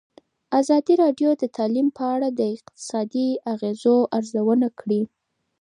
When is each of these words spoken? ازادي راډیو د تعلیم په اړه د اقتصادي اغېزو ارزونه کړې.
ازادي 0.59 0.93
راډیو 1.03 1.29
د 1.41 1.43
تعلیم 1.57 1.87
په 1.97 2.03
اړه 2.13 2.27
د 2.39 2.41
اقتصادي 2.55 3.27
اغېزو 3.53 3.95
ارزونه 4.17 4.67
کړې. 4.79 5.01